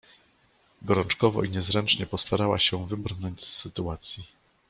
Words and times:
"Gorączkowo 0.81 1.43
i 1.43 1.49
niezręcznie 1.49 2.05
postarała 2.05 2.59
się 2.59 2.87
wybrnąć 2.87 3.43
z 3.45 3.53
sytuacji." 3.61 4.23